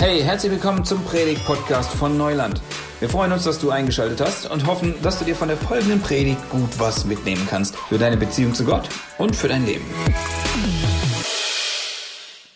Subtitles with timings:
[0.00, 2.62] Hey, herzlich willkommen zum Predigt-Podcast von Neuland.
[3.00, 6.00] Wir freuen uns, dass du eingeschaltet hast und hoffen, dass du dir von der folgenden
[6.00, 9.84] Predigt gut was mitnehmen kannst für deine Beziehung zu Gott und für dein Leben.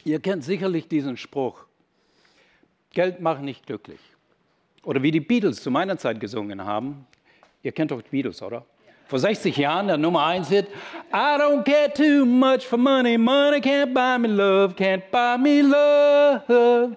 [0.07, 1.67] Ihr kennt sicherlich diesen Spruch,
[2.95, 4.01] Geld macht nicht glücklich.
[4.83, 7.07] Oder wie die Beatles zu meiner Zeit gesungen haben.
[7.63, 8.65] Ihr kennt doch die Beatles, oder?
[9.07, 10.69] Vor 60 Jahren der Nummer 1 Hit.
[11.13, 15.61] I don't care too much for money, money can't buy me love, can't buy me
[15.61, 16.97] love.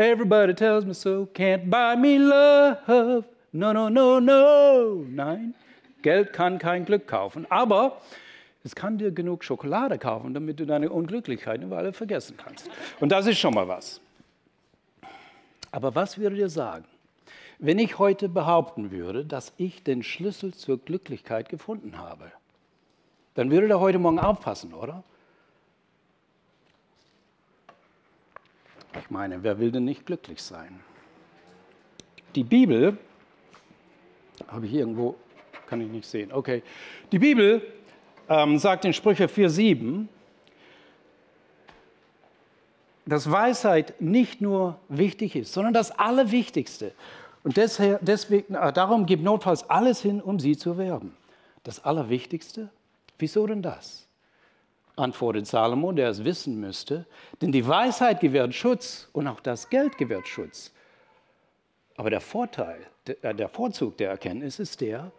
[0.00, 3.26] Everybody tells me so, can't buy me love.
[3.52, 5.04] No, no, no, no.
[5.06, 5.54] Nein,
[6.00, 8.00] Geld kann kein Glück kaufen, aber
[8.64, 12.70] es kann dir genug Schokolade kaufen, damit du deine Unglücklichkeit eine Weile vergessen kannst.
[12.98, 14.00] Und das ist schon mal was.
[15.70, 16.86] Aber was würdet ihr sagen,
[17.58, 22.32] wenn ich heute behaupten würde, dass ich den Schlüssel zur Glücklichkeit gefunden habe?
[23.34, 25.04] Dann würdet ihr heute Morgen aufpassen, oder?
[28.98, 30.80] Ich meine, wer will denn nicht glücklich sein?
[32.34, 32.98] Die Bibel,
[34.48, 35.16] habe ich irgendwo,
[35.66, 36.62] kann ich nicht sehen, okay.
[37.12, 37.62] Die Bibel
[38.28, 40.06] ähm, sagt in Sprüche 4,7,
[43.06, 46.92] dass Weisheit nicht nur wichtig ist, sondern das Allerwichtigste.
[47.42, 51.16] Und deswegen, äh, darum gibt notfalls alles hin, um sie zu werben.
[51.64, 52.70] Das Allerwichtigste?
[53.18, 54.06] Wieso denn das?
[54.96, 57.06] Antwortet Salomo, der es wissen müsste,
[57.40, 60.72] denn die Weisheit gewährt Schutz und auch das Geld gewährt Schutz.
[61.96, 65.12] Aber der Vorteil, der, der Vorzug der Erkenntnis ist der,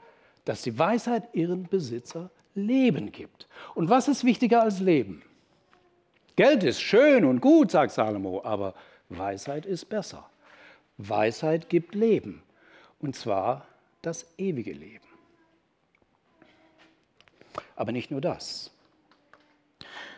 [0.45, 3.47] dass die Weisheit ihren Besitzer Leben gibt.
[3.75, 5.21] Und was ist wichtiger als Leben?
[6.35, 8.73] Geld ist schön und gut, sagt Salomo, aber
[9.09, 10.29] Weisheit ist besser.
[10.97, 12.43] Weisheit gibt Leben,
[12.99, 13.67] und zwar
[14.01, 15.05] das ewige Leben.
[17.75, 18.71] Aber nicht nur das.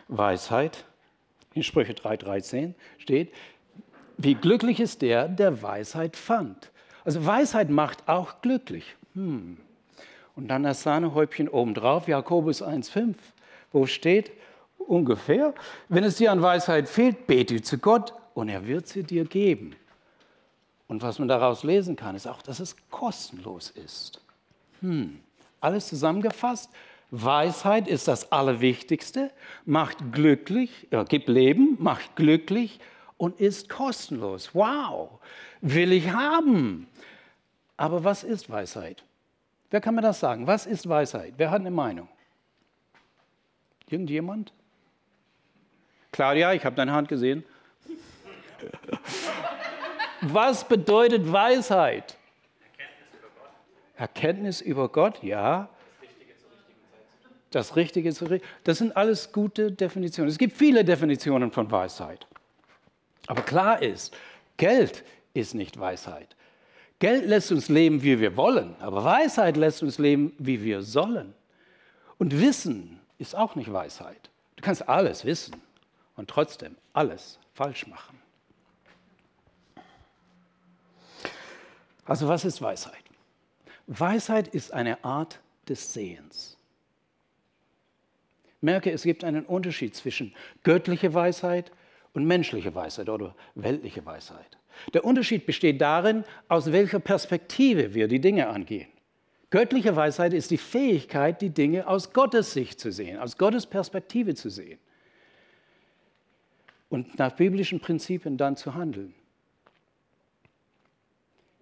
[0.08, 0.84] Weisheit,
[1.54, 3.32] in Sprüche 3,13 steht,
[4.16, 6.70] wie glücklich ist der, der Weisheit fand.
[7.04, 8.96] Also Weisheit macht auch glücklich.
[9.14, 9.58] Hm.
[10.36, 13.14] Und dann das Sahnehäubchen obendrauf, Jakobus 1,5,
[13.72, 14.32] wo steht
[14.78, 15.54] ungefähr,
[15.88, 19.76] wenn es dir an Weisheit fehlt, bete zu Gott und er wird sie dir geben.
[20.88, 24.20] Und was man daraus lesen kann, ist auch, dass es kostenlos ist.
[24.80, 25.20] Hm.
[25.60, 26.70] Alles zusammengefasst,
[27.10, 29.30] Weisheit ist das Allerwichtigste,
[29.64, 32.80] macht glücklich, äh, gibt Leben, macht glücklich
[33.16, 34.54] und ist kostenlos.
[34.54, 35.20] Wow,
[35.60, 36.88] will ich haben.
[37.76, 39.04] Aber was ist Weisheit?
[39.70, 40.46] Wer kann mir das sagen?
[40.46, 41.34] Was ist Weisheit?
[41.36, 42.08] Wer hat eine Meinung?
[43.88, 44.52] Irgendjemand?
[46.12, 47.44] Claudia, ich habe deine Hand gesehen.
[50.20, 52.16] Was bedeutet Weisheit?
[53.96, 55.68] Erkenntnis über Gott, ja.
[57.54, 58.40] Das Richtige Richtigen.
[58.64, 60.28] Das sind alles gute Definitionen.
[60.28, 62.26] Es gibt viele Definitionen von Weisheit.
[63.28, 64.12] Aber klar ist,
[64.56, 65.04] Geld
[65.34, 66.34] ist nicht Weisheit.
[66.98, 71.32] Geld lässt uns leben, wie wir wollen, aber Weisheit lässt uns leben, wie wir sollen.
[72.18, 74.30] Und Wissen ist auch nicht Weisheit.
[74.56, 75.54] Du kannst alles wissen
[76.16, 78.18] und trotzdem alles falsch machen.
[82.04, 83.04] Also was ist Weisheit?
[83.86, 85.38] Weisheit ist eine Art
[85.68, 86.53] des Sehens.
[88.64, 91.70] Merke, es gibt einen Unterschied zwischen göttlicher Weisheit
[92.14, 94.58] und menschlicher Weisheit oder weltlicher Weisheit.
[94.92, 98.88] Der Unterschied besteht darin, aus welcher Perspektive wir die Dinge angehen.
[99.50, 104.34] Göttliche Weisheit ist die Fähigkeit, die Dinge aus Gottes Sicht zu sehen, aus Gottes Perspektive
[104.34, 104.80] zu sehen
[106.88, 109.14] und nach biblischen Prinzipien dann zu handeln.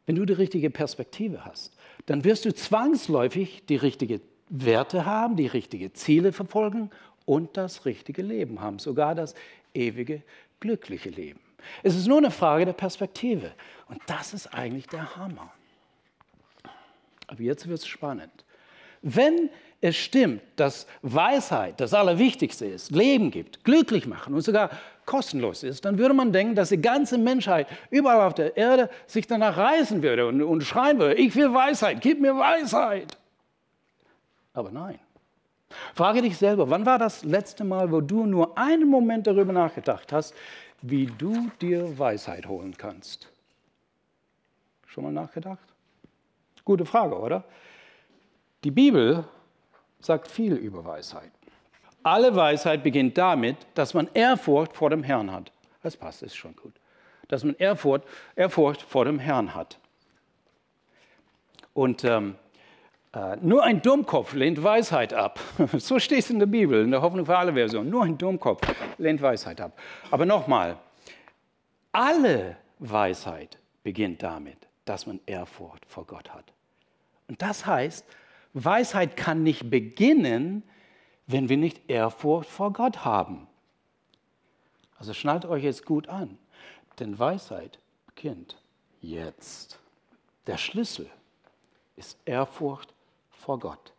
[0.06, 1.76] Wenn du die richtige Perspektive hast,
[2.06, 4.20] dann wirst du zwangsläufig die richtigen
[4.52, 6.90] Werte haben, die richtigen Ziele verfolgen
[7.24, 9.34] und das richtige Leben haben, sogar das
[9.72, 10.22] ewige,
[10.60, 11.40] glückliche Leben.
[11.82, 13.52] Es ist nur eine Frage der Perspektive.
[13.88, 15.52] Und das ist eigentlich der Hammer.
[17.28, 18.44] Aber jetzt wird es spannend.
[19.00, 19.48] Wenn
[19.80, 24.70] es stimmt, dass Weisheit das Allerwichtigste ist, Leben gibt, glücklich machen und sogar
[25.06, 29.26] kostenlos ist, dann würde man denken, dass die ganze Menschheit überall auf der Erde sich
[29.26, 33.16] danach reißen würde und, und schreien würde, ich will Weisheit, gib mir Weisheit.
[34.54, 34.98] Aber nein.
[35.94, 40.12] Frage dich selber, wann war das letzte Mal, wo du nur einen Moment darüber nachgedacht
[40.12, 40.34] hast,
[40.82, 43.28] wie du dir Weisheit holen kannst?
[44.86, 45.72] Schon mal nachgedacht?
[46.64, 47.44] Gute Frage, oder?
[48.64, 49.24] Die Bibel
[50.00, 51.30] sagt viel über Weisheit.
[52.02, 55.52] Alle Weisheit beginnt damit, dass man Ehrfurcht vor dem Herrn hat.
[55.82, 56.74] Das passt, ist schon gut.
[57.28, 58.04] Dass man Ehrfurcht,
[58.36, 59.78] Ehrfurcht vor dem Herrn hat.
[61.74, 62.36] Und ähm,
[63.14, 65.38] äh, nur ein Dummkopf lehnt Weisheit ab.
[65.78, 67.90] so steht es in der Bibel, in der Hoffnung für alle Version.
[67.90, 68.62] Nur ein Dummkopf
[68.98, 69.78] lehnt Weisheit ab.
[70.10, 70.78] Aber nochmal,
[71.92, 76.52] alle Weisheit beginnt damit, dass man Ehrfurcht vor Gott hat.
[77.28, 78.06] Und das heißt,
[78.54, 80.62] Weisheit kann nicht beginnen,
[81.26, 83.46] wenn wir nicht Ehrfurcht vor Gott haben.
[84.98, 86.38] Also schnallt euch jetzt gut an,
[86.98, 88.56] denn Weisheit beginnt
[89.00, 89.78] jetzt.
[90.46, 91.08] Der Schlüssel
[91.96, 92.91] ist Ehrfurcht
[93.42, 93.92] vor Gott.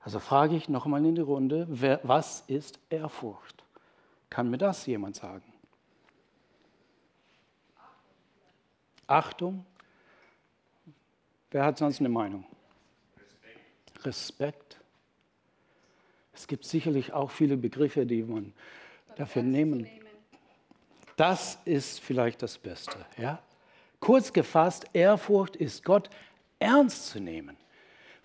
[0.00, 3.64] Also frage ich nochmal in die Runde, wer, was ist Ehrfurcht?
[4.30, 5.52] Kann mir das jemand sagen?
[9.06, 9.66] Achtung.
[11.50, 12.44] Wer hat sonst eine Meinung?
[13.16, 14.06] Respekt.
[14.06, 14.80] Respekt.
[16.32, 18.54] Es gibt sicherlich auch viele Begriffe, die man
[19.16, 19.86] dafür nehmen.
[21.16, 23.04] Das ist vielleicht das Beste.
[23.18, 23.42] Ja?
[23.98, 26.08] Kurz gefasst, Ehrfurcht ist Gott
[26.58, 27.56] ernst zu nehmen.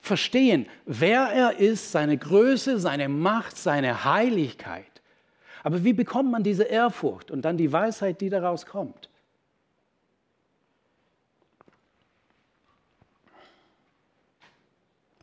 [0.05, 5.01] Verstehen, wer er ist, seine Größe, seine Macht, seine Heiligkeit.
[5.63, 9.09] Aber wie bekommt man diese Ehrfurcht und dann die Weisheit, die daraus kommt?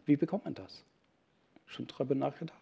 [0.05, 0.83] Wie bekommt man das?
[1.67, 2.59] Schon darüber nachgedacht?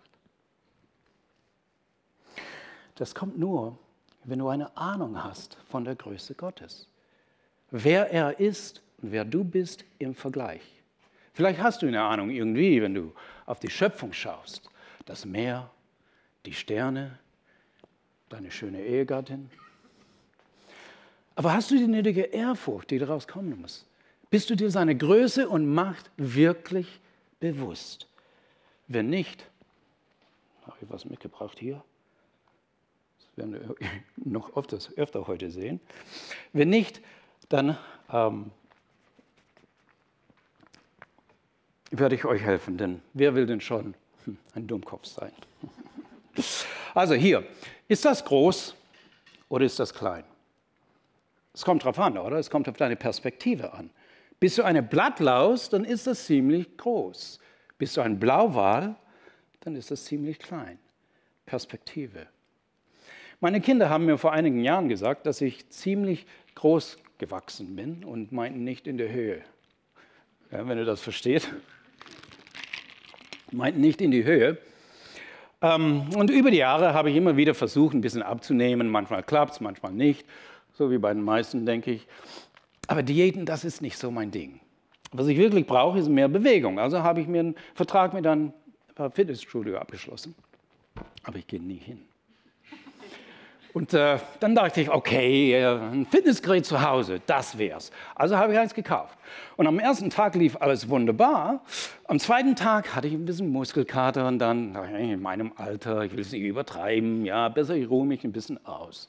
[2.97, 3.79] Das kommt nur,
[4.25, 6.87] wenn du eine Ahnung hast von der Größe Gottes.
[7.71, 10.80] Wer er ist und wer du bist im Vergleich.
[11.33, 13.13] Vielleicht hast du eine Ahnung irgendwie, wenn du
[13.47, 14.69] auf die Schöpfung schaust.
[15.05, 15.71] Das Meer,
[16.47, 17.19] die Sterne,
[18.29, 19.51] deine schöne Ehegattin.
[21.35, 23.87] Aber hast du die nötige Ehrfurcht, die daraus kommen muss?
[24.31, 27.01] Bist du dir seine Größe und Macht wirklich
[27.41, 28.07] bewusst?
[28.87, 29.49] Wenn nicht,
[30.67, 31.83] habe ich was mitgebracht hier.
[33.19, 33.75] Das werden wir
[34.17, 35.81] noch öfters, öfter heute sehen.
[36.53, 37.01] Wenn nicht,
[37.49, 37.77] dann
[38.13, 38.51] ähm,
[41.91, 43.95] werde ich euch helfen, denn wer will denn schon
[44.55, 45.33] ein Dummkopf sein?
[46.95, 47.45] Also hier,
[47.89, 48.77] ist das groß
[49.49, 50.25] oder ist das klein?
[51.53, 52.37] Es kommt drauf an, oder?
[52.37, 53.91] Es kommt auf deine Perspektive an.
[54.39, 57.41] Bist du eine Blattlaus, dann ist das ziemlich groß.
[57.77, 58.97] Bist du ein Blauwal,
[59.61, 60.79] dann ist das ziemlich klein.
[61.45, 62.29] Perspektive.
[63.41, 68.33] Meine Kinder haben mir vor einigen Jahren gesagt, dass ich ziemlich groß gewachsen bin und
[68.33, 69.43] meinten nicht in der Höhe.
[70.51, 71.51] Ja, wenn ihr das versteht
[73.53, 74.59] meinten nicht in die Höhe.
[75.63, 78.89] Ähm, und über die Jahre habe ich immer wieder versucht, ein bisschen abzunehmen.
[78.89, 80.27] Manchmal klappt es, manchmal nicht.
[80.73, 82.07] So wie bei den meisten, denke ich.
[82.87, 84.61] Aber Diäten, das ist nicht so mein Ding.
[85.13, 86.79] Was ich wirklich brauche, ist mehr Bewegung.
[86.79, 88.53] Also habe ich mir einen Vertrag mit einem
[89.13, 90.35] Fitnessstudio abgeschlossen.
[91.25, 92.01] Aber ich gehe nie hin.
[93.73, 97.93] Und äh, dann dachte ich, okay, äh, ein Fitnessgerät zu Hause, das wär's.
[98.17, 99.17] Also habe ich eins gekauft.
[99.57, 101.63] Und am ersten Tag lief alles wunderbar.
[102.09, 106.21] Am zweiten Tag hatte ich ein bisschen Muskelkater und dann, in meinem Alter, ich will
[106.21, 109.09] es nicht übertreiben, ja, besser ich ruhe mich ein bisschen aus.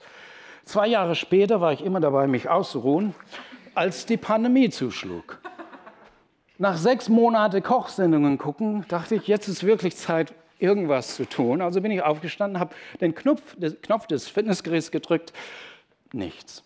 [0.63, 3.15] Zwei Jahre später war ich immer dabei, mich auszuruhen,
[3.73, 5.39] als die Pandemie zuschlug.
[6.59, 11.61] Nach sechs Monaten Kochsendungen gucken, dachte ich, jetzt ist wirklich Zeit, irgendwas zu tun.
[11.61, 15.33] Also bin ich aufgestanden, habe den Knopf, den Knopf des Fitnessgeräts gedrückt.
[16.13, 16.63] Nichts.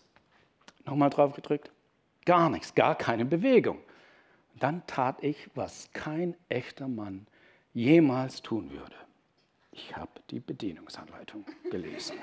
[0.84, 1.70] Nochmal drauf gedrückt.
[2.24, 3.78] Gar nichts, gar keine Bewegung.
[4.58, 7.26] Dann tat ich, was kein echter Mann
[7.74, 8.94] jemals tun würde.
[9.70, 12.16] Ich habe die Bedienungsanleitung gelesen.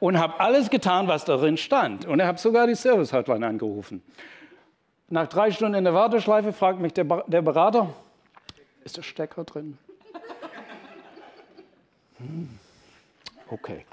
[0.00, 2.04] Und habe alles getan, was darin stand.
[2.04, 4.02] Und ich habe sogar die Service-Hotline angerufen.
[5.08, 7.94] Nach drei Stunden in der Warteschleife fragt mich der, Berater,
[8.86, 9.76] ist der Stecker drin?
[12.18, 12.48] Hm.
[13.50, 13.84] Okay.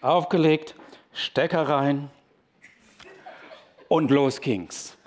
[0.00, 0.74] Aufgelegt,
[1.12, 2.10] Stecker rein
[3.88, 4.98] und los ging's.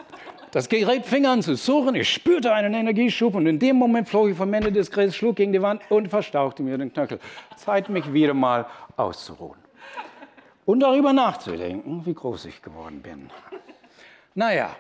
[0.52, 4.30] Das Gerät fing an zu suchen, ich spürte einen Energieschub und in dem Moment flog
[4.30, 7.20] ich vom Ende des Geräts, schlug gegen die Wand und verstauchte mir den Knöchel.
[7.58, 8.66] Zeit, mich wieder mal
[8.96, 9.60] auszuruhen.
[10.66, 13.30] Und darüber nachzudenken, wie groß ich geworden bin.
[14.36, 14.76] Naja,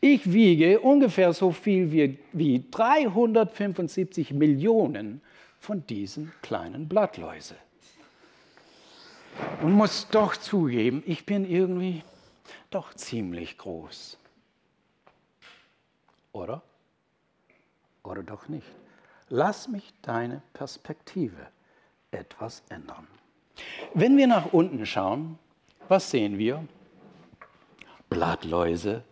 [0.00, 5.20] ich wiege ungefähr so viel wie, wie 375 Millionen
[5.58, 7.56] von diesen kleinen Blattläuse.
[9.62, 12.02] Und muss doch zugeben, ich bin irgendwie
[12.70, 14.18] doch ziemlich groß.
[16.32, 16.62] Oder?
[18.02, 18.66] Oder doch nicht?
[19.28, 21.48] Lass mich deine Perspektive
[22.10, 23.06] etwas ändern.
[23.94, 25.38] Wenn wir nach unten schauen,
[25.88, 26.66] was sehen wir?
[28.08, 29.02] Blattläuse,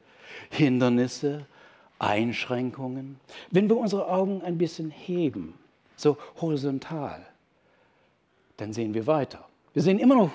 [0.51, 1.47] Hindernisse,
[1.99, 3.19] Einschränkungen.
[3.51, 5.55] Wenn wir unsere Augen ein bisschen heben,
[5.97, 7.27] so horizontal,
[8.57, 9.47] dann sehen wir weiter.
[9.73, 10.31] Wir sehen immer noch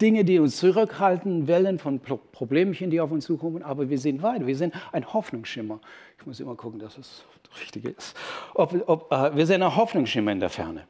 [0.00, 4.46] Dinge, die uns zurückhalten, Wellen von Problemchen, die auf uns zukommen, aber wir sehen weiter.
[4.46, 5.80] Wir sehen einen Hoffnungsschimmer.
[6.18, 8.16] Ich muss immer gucken, dass es das Richtige ist.
[8.54, 10.86] Ob, ob, äh, wir sehen einen Hoffnungsschimmer in der Ferne.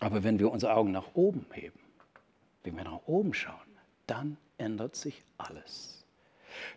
[0.00, 1.78] Aber wenn wir unsere Augen nach oben heben,
[2.64, 3.54] Wenn wir nach oben schauen,
[4.06, 5.97] dann ändert sich alles.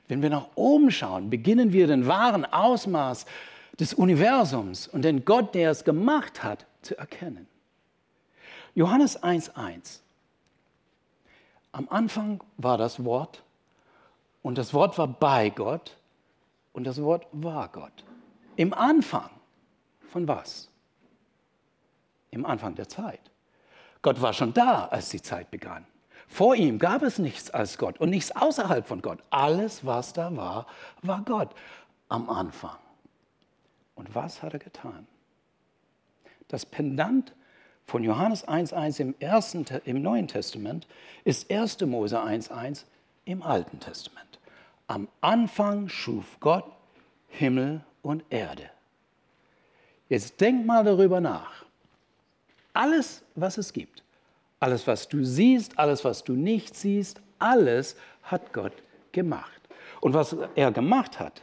[0.07, 3.25] Wenn wir nach oben schauen, beginnen wir den wahren Ausmaß
[3.79, 7.47] des Universums und den Gott, der es gemacht hat, zu erkennen.
[8.75, 10.00] Johannes 1.1.
[11.71, 13.43] Am Anfang war das Wort
[14.41, 15.97] und das Wort war bei Gott
[16.73, 18.03] und das Wort war Gott.
[18.55, 19.29] Im Anfang
[20.09, 20.69] von was?
[22.31, 23.19] Im Anfang der Zeit.
[24.01, 25.85] Gott war schon da, als die Zeit begann.
[26.31, 29.19] Vor ihm gab es nichts als Gott und nichts außerhalb von Gott.
[29.31, 30.65] Alles, was da war,
[31.01, 31.53] war Gott
[32.07, 32.77] am Anfang.
[33.95, 35.07] Und was hat er getan?
[36.47, 37.33] Das Pendant
[37.85, 40.88] von Johannes 1.1 im, im Neuen Testament
[41.25, 41.81] ist 1.
[41.81, 42.85] Mose 1.1
[43.25, 44.39] im Alten Testament.
[44.88, 46.63] Am Anfang schuf Gott
[47.27, 48.69] Himmel und Erde.
[50.07, 51.65] Jetzt denk mal darüber nach.
[52.71, 54.01] Alles, was es gibt,
[54.62, 59.62] alles, was du siehst, alles, was du nicht siehst, alles hat Gott gemacht.
[60.00, 61.41] Und was er gemacht hat,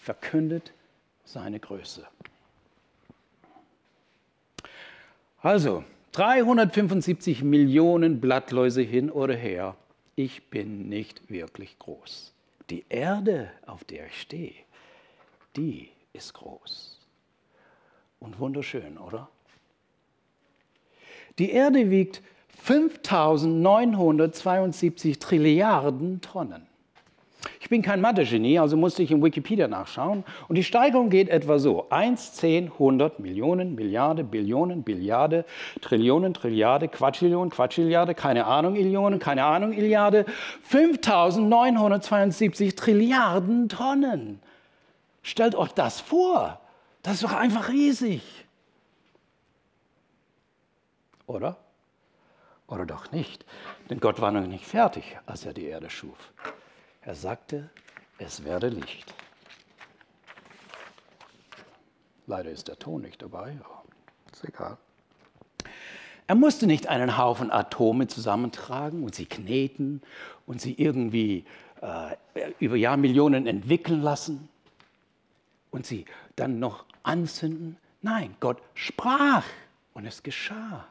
[0.00, 0.72] verkündet
[1.24, 2.06] seine Größe.
[5.40, 9.74] Also, 375 Millionen Blattläuse hin oder her.
[10.14, 12.32] Ich bin nicht wirklich groß.
[12.70, 14.54] Die Erde, auf der ich stehe,
[15.56, 17.00] die ist groß.
[18.20, 19.28] Und wunderschön, oder?
[21.38, 22.22] Die Erde wiegt
[22.64, 26.66] 5972 Trilliarden Tonnen.
[27.60, 30.24] Ich bin kein Mathe-Genie, also musste ich in Wikipedia nachschauen.
[30.48, 31.90] Und die Steigerung geht etwa so.
[31.90, 35.44] 1, 10, 100, Millionen, Milliarde, Billionen, Billiarde,
[35.82, 40.24] Trillionen, Trilliarde, Quadrillion, Quadrilliarde, keine Ahnung, Illionen, keine Ahnung, Illiarde.
[40.62, 44.40] 5972 Trilliarden Tonnen.
[45.22, 46.60] Stellt euch das vor.
[47.02, 48.22] Das ist doch einfach riesig.
[51.26, 51.58] Oder?
[52.66, 53.44] Oder doch nicht?
[53.90, 56.32] Denn Gott war noch nicht fertig, als er die Erde schuf.
[57.02, 57.70] Er sagte,
[58.18, 59.12] es werde Licht.
[62.26, 63.84] Leider ist der Ton nicht dabei, aber
[64.32, 64.78] ist egal.
[66.26, 70.00] Er musste nicht einen Haufen Atome zusammentragen und sie kneten
[70.46, 71.44] und sie irgendwie
[71.82, 72.16] äh,
[72.60, 74.48] über Jahrmillionen entwickeln lassen
[75.70, 76.06] und sie
[76.36, 77.76] dann noch anzünden.
[78.00, 79.44] Nein, Gott sprach
[79.92, 80.86] und es geschah.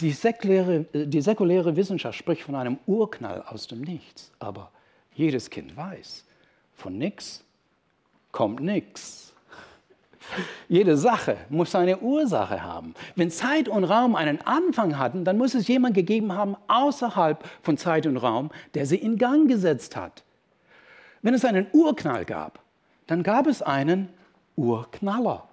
[0.00, 4.70] Die säkuläre, die säkuläre Wissenschaft spricht von einem Urknall aus dem Nichts, aber
[5.12, 6.24] jedes Kind weiß,
[6.76, 7.44] von nichts
[8.30, 9.34] kommt nichts.
[10.68, 12.94] Jede Sache muss eine Ursache haben.
[13.16, 17.76] Wenn Zeit und Raum einen Anfang hatten, dann muss es jemand gegeben haben außerhalb von
[17.76, 20.22] Zeit und Raum, der sie in Gang gesetzt hat.
[21.22, 22.60] Wenn es einen Urknall gab,
[23.08, 24.10] dann gab es einen
[24.54, 25.48] Urknaller.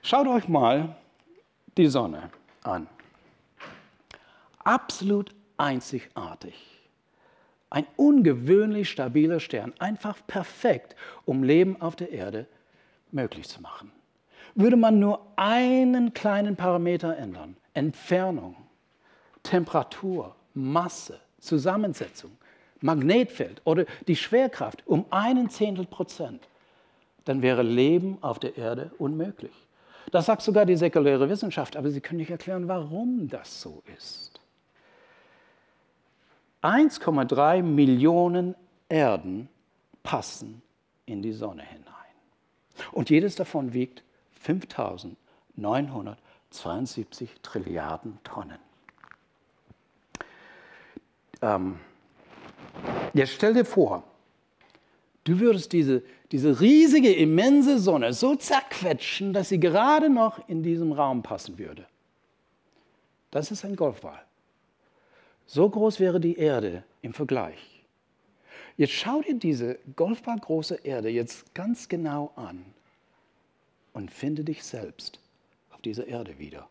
[0.00, 0.96] Schaut euch mal
[1.76, 2.30] die Sonne
[2.64, 2.88] an.
[4.58, 6.54] Absolut einzigartig.
[7.70, 10.94] Ein ungewöhnlich stabiler Stern, einfach perfekt,
[11.24, 12.46] um Leben auf der Erde
[13.10, 13.90] möglich zu machen.
[14.54, 18.56] Würde man nur einen kleinen Parameter ändern, Entfernung,
[19.42, 22.30] Temperatur, Masse, Zusammensetzung,
[22.80, 26.46] Magnetfeld oder die Schwerkraft um einen Zehntel Prozent,
[27.24, 29.52] dann wäre Leben auf der Erde unmöglich.
[30.14, 34.38] Das sagt sogar die säkuläre Wissenschaft, aber sie können nicht erklären, warum das so ist.
[36.62, 38.54] 1,3 Millionen
[38.88, 39.48] Erden
[40.04, 40.62] passen
[41.04, 41.82] in die Sonne hinein.
[42.92, 44.04] Und jedes davon wiegt
[44.38, 48.60] 5972 Trilliarden Tonnen.
[51.42, 51.80] Ähm,
[53.14, 54.04] jetzt stell dir vor,
[55.24, 60.90] du würdest diese, diese riesige, immense Sonne so zerquetschen, dass sie gerade noch in diesem
[60.90, 61.86] Raum passen würde.
[63.30, 64.20] Das ist ein Golfball.
[65.46, 67.84] So groß wäre die Erde im Vergleich.
[68.76, 72.64] Jetzt schau dir diese golfbar große Erde jetzt ganz genau an
[73.92, 75.20] und finde dich selbst
[75.70, 76.68] auf dieser Erde wieder.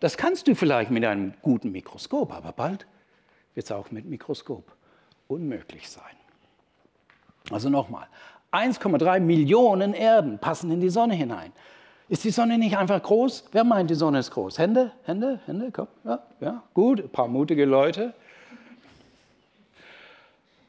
[0.00, 2.88] Das kannst du vielleicht mit einem guten Mikroskop, aber bald
[3.54, 4.64] wird es auch mit Mikroskop
[5.28, 6.16] unmöglich sein.
[7.52, 8.08] Also nochmal,
[8.52, 11.52] 1,3 Millionen Erden passen in die Sonne hinein.
[12.08, 13.44] Ist die Sonne nicht einfach groß?
[13.52, 14.58] Wer meint, die Sonne ist groß?
[14.58, 15.86] Hände, Hände, Hände, komm.
[16.04, 18.14] Ja, ja, gut, ein paar mutige Leute.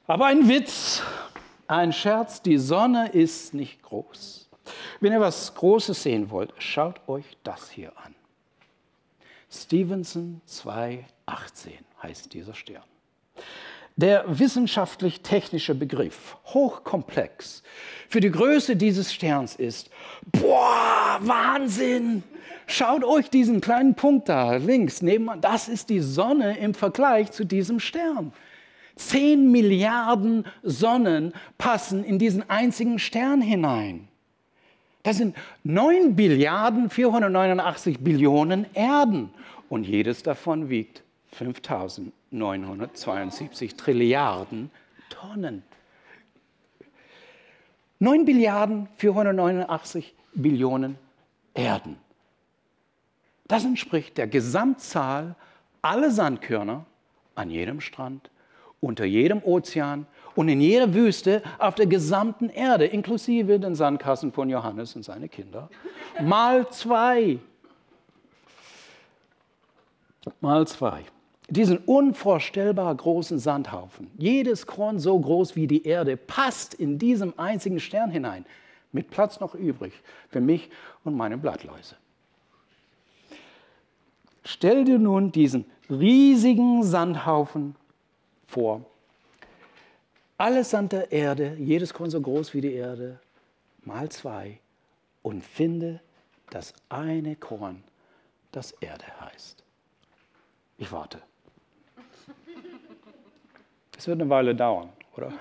[0.06, 1.02] Aber ein Witz,
[1.68, 4.50] ein Scherz, die Sonne ist nicht groß.
[5.00, 8.14] Wenn ihr was Großes sehen wollt, schaut euch das hier an.
[9.50, 11.74] Stevenson 218
[12.04, 12.84] heißt dieser Stern.
[13.96, 17.64] Der wissenschaftlich-technische Begriff, hochkomplex,
[18.10, 19.90] für die Größe dieses Sterns ist,
[20.32, 22.24] boah, Wahnsinn!
[22.68, 27.44] Schaut euch diesen kleinen Punkt da links nebenan, das ist die Sonne im Vergleich zu
[27.44, 28.32] diesem Stern.
[28.96, 34.08] Zehn Milliarden Sonnen passen in diesen einzigen Stern hinein.
[35.04, 39.32] Das sind 9 Billiarden 489 Billionen Erden
[39.70, 41.04] und jedes davon wiegt
[42.32, 44.72] 5972 Trilliarden
[45.10, 45.64] Tonnen.
[48.00, 50.98] 9 Billiarden 489 Billionen
[51.54, 51.98] Erden.
[53.48, 55.36] Das entspricht der Gesamtzahl
[55.82, 56.86] aller Sandkörner
[57.36, 58.30] an jedem Strand,
[58.80, 64.50] unter jedem Ozean und in jeder Wüste auf der gesamten Erde, inklusive den Sandkassen von
[64.50, 65.70] Johannes und seine Kinder,
[66.22, 67.40] mal zwei.
[70.40, 71.04] Mal zwei.
[71.52, 77.82] Diesen unvorstellbar großen Sandhaufen, jedes Korn so groß wie die Erde, passt in diesem einzigen
[77.82, 78.46] Stern hinein,
[78.94, 79.94] mit Platz noch übrig
[80.30, 80.70] für mich
[81.04, 81.98] und meine Blattläuse.
[84.46, 87.76] Stell dir nun diesen riesigen Sandhaufen
[88.48, 88.86] vor
[90.38, 93.20] alles an der Erde, jedes Korn so groß wie die Erde,
[93.84, 94.60] mal zwei
[95.22, 96.00] und finde
[96.50, 97.84] das eine Korn,
[98.52, 99.64] das Erde heißt.
[100.80, 101.22] Ich warte.
[104.02, 105.32] Es wird eine Weile dauern, oder?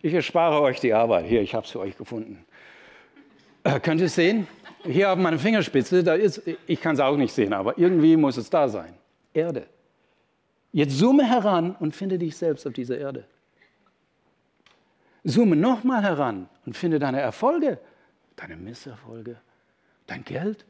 [0.00, 1.26] Ich erspare euch die Arbeit.
[1.26, 2.42] Hier, ich habe es für euch gefunden.
[3.62, 4.46] Äh, könnt ihr es sehen?
[4.84, 8.38] Hier auf meiner Fingerspitze, da ist, ich kann es auch nicht sehen, aber irgendwie muss
[8.38, 8.94] es da sein.
[9.34, 9.66] Erde.
[10.72, 13.26] Jetzt zoome heran und finde dich selbst auf dieser Erde.
[15.22, 17.78] Zoome nochmal heran und finde deine Erfolge,
[18.36, 19.36] deine Misserfolge,
[20.06, 20.64] dein Geld,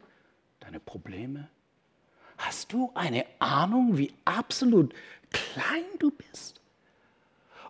[0.59, 1.47] deine Probleme.
[2.38, 4.92] Hast du eine Ahnung, wie absolut
[5.30, 6.61] klein du bist?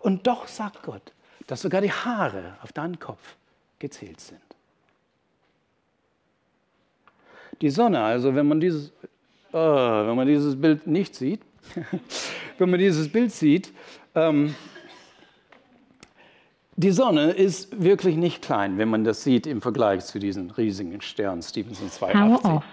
[0.05, 1.15] Und doch sagt Gott,
[1.47, 3.37] dass sogar die Haare auf deinem Kopf
[3.79, 4.39] gezählt sind.
[7.63, 8.93] Die Sonne, also wenn man dieses,
[9.53, 11.41] oh, wenn man dieses Bild nicht sieht,
[12.59, 13.73] wenn man dieses Bild sieht,
[14.15, 14.55] ähm,
[16.77, 21.01] die Sonne ist wirklich nicht klein, wenn man das sieht im Vergleich zu diesen riesigen
[21.01, 22.43] Sternen Stevenson 280.
[22.43, 22.65] Power off.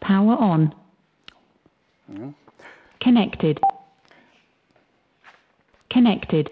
[0.00, 0.74] Power on.
[2.08, 2.34] Ja.
[3.02, 3.58] Connected.
[5.92, 6.48] Connected.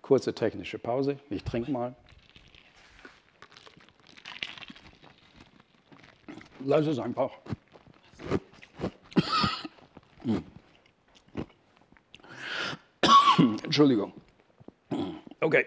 [0.00, 1.18] Kurze technische Pause.
[1.30, 1.96] Ich trinke mal.
[6.64, 7.32] Lass es einfach.
[13.64, 14.12] Entschuldigung.
[15.40, 15.66] Okay.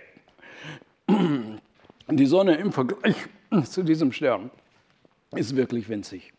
[2.07, 3.15] Die Sonne im Vergleich
[3.65, 4.51] zu diesem Stern
[5.31, 6.33] ist wirklich winzig.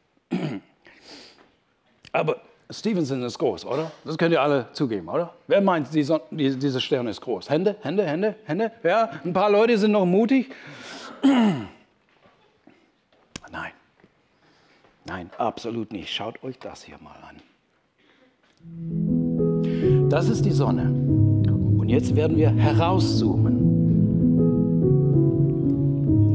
[2.12, 3.90] Aber Stevenson ist groß, oder?
[4.04, 5.34] Das könnt ihr alle zugeben, oder?
[5.46, 7.50] Wer meint, die Sonne, die, dieser Stern ist groß?
[7.50, 8.72] Hände, Hände, Hände, Hände?
[8.82, 10.52] Ja, ein paar Leute sind noch mutig.
[11.22, 11.68] Nein.
[15.04, 16.12] Nein, absolut nicht.
[16.12, 17.36] Schaut euch das hier mal an.
[20.08, 20.82] Das ist die Sonne.
[21.78, 23.58] Und jetzt werden wir herauszoomen.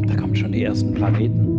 [0.07, 1.54] Da kommen schon die ersten Planeten.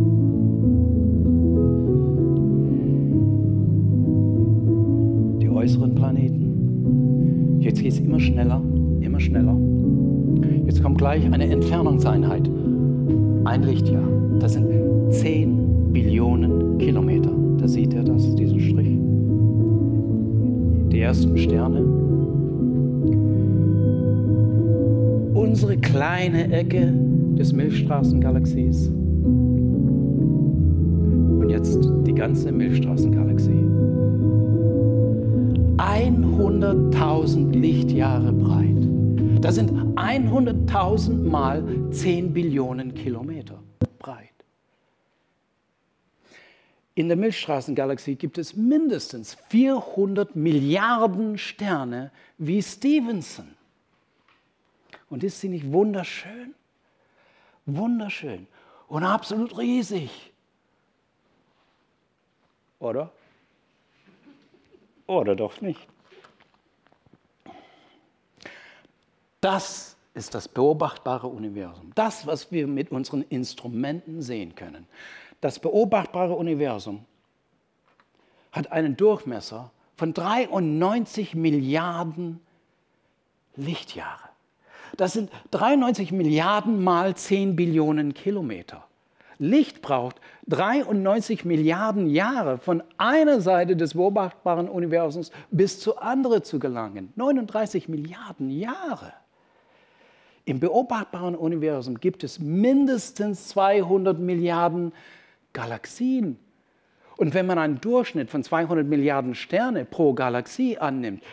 [7.87, 8.61] Es immer schneller,
[9.01, 9.57] immer schneller.
[10.65, 12.51] Jetzt kommt gleich eine Entfernungseinheit.
[13.45, 14.03] Ein Lichtjahr.
[14.41, 14.67] Das sind
[15.11, 17.31] 10 Billionen Kilometer.
[17.59, 18.99] Da seht ihr das, diesen Strich.
[20.91, 21.85] Die ersten Sterne,
[25.35, 26.93] unsere kleine Ecke
[27.39, 28.89] des Milchstraßengalaxies.
[31.39, 33.67] Und jetzt die ganze Milchstraßengalaxie.
[35.77, 36.16] 100.000
[37.61, 39.43] Lichtjahre breit.
[39.43, 43.63] Das sind 100.000 mal 10 Billionen Kilometer
[43.99, 44.29] breit.
[46.95, 53.55] In der Milchstraßengalaxie gibt es mindestens 400 Milliarden Sterne wie Stevenson.
[55.09, 56.55] Und ist sie nicht wunderschön?
[57.65, 58.47] Wunderschön
[58.89, 60.11] und absolut riesig.
[62.81, 63.11] Oder?
[65.07, 65.89] Oder doch nicht?
[69.47, 71.93] Das ist das beobachtbare Universum.
[71.95, 74.89] Das, was wir mit unseren Instrumenten sehen können.
[75.41, 77.05] Das beobachtbare Universum
[78.51, 82.41] hat einen Durchmesser von 93 Milliarden
[83.55, 84.31] Lichtjahre.
[84.97, 88.83] Das sind 93 Milliarden mal 10 Billionen Kilometer.
[89.39, 90.17] Licht braucht
[90.49, 97.13] 93 Milliarden Jahre von einer Seite des beobachtbaren Universums bis zur anderen zu gelangen.
[97.15, 99.13] 39 Milliarden Jahre.
[100.47, 104.93] Im beobachtbaren Universum gibt es mindestens 200 Milliarden
[105.53, 106.39] Galaxien.
[107.17, 111.25] Und wenn man einen Durchschnitt von 200 Milliarden Sterne pro Galaxie annimmt,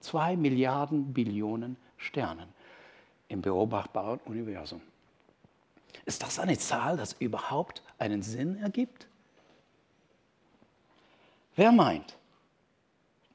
[0.00, 2.53] 2 Milliarden Billionen Sternen
[3.34, 4.80] im beobachtbaren Universum.
[6.06, 9.08] Ist das eine Zahl, das überhaupt einen Sinn ergibt?
[11.56, 12.16] Wer meint,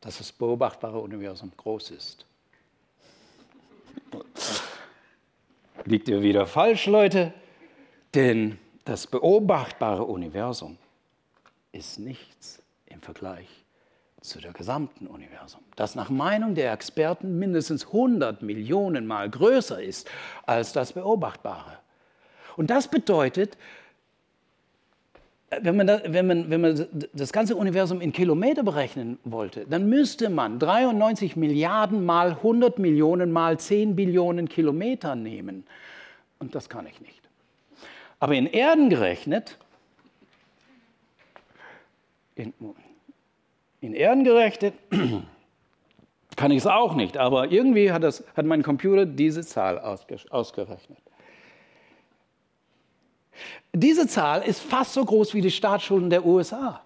[0.02, 2.26] dass das beobachtbare Universum groß ist?
[5.84, 7.34] Liegt ihr wieder falsch, Leute?
[8.14, 10.78] Denn das beobachtbare Universum
[11.74, 13.48] ist nichts im Vergleich
[14.22, 20.10] zu der gesamten Universum, das nach Meinung der Experten mindestens 100 Millionen Mal größer ist
[20.46, 21.78] als das Beobachtbare.
[22.58, 23.58] Und das bedeutet,
[25.62, 29.90] wenn man, da, wenn, man, wenn man das ganze Universum in Kilometer berechnen wollte, dann
[29.90, 35.66] müsste man 93 Milliarden mal 100 Millionen mal 10 Billionen Kilometer nehmen.
[36.38, 37.22] Und das kann ich nicht.
[38.20, 39.58] Aber in Erden gerechnet,
[42.36, 42.54] in,
[43.82, 44.74] in gerechnet,
[46.36, 47.18] kann ich es auch nicht.
[47.18, 51.00] Aber irgendwie hat, das, hat mein Computer diese Zahl ausgerechnet.
[53.74, 56.82] Diese Zahl ist fast so groß wie die Staatsschulden der USA.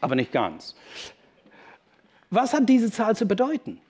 [0.00, 0.74] Aber nicht ganz.
[2.30, 3.80] Was hat diese Zahl zu bedeuten?